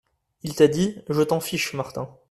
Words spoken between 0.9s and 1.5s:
"Je t’en